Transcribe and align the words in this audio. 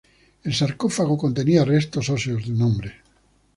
El 0.43 0.55
sarcófago 0.55 1.15
contenía 1.15 1.63
restos 1.63 2.09
óseos 2.09 2.47
de 2.47 2.53
un 2.53 2.63
hombre. 2.63 2.95